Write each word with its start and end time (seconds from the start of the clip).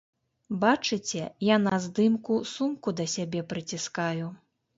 Бачыце, 0.61 1.21
я 1.49 1.57
на 1.65 1.75
здымку 1.83 2.39
сумку 2.53 2.95
да 3.01 3.05
сябе 3.15 3.45
прыціскаю. 3.53 4.33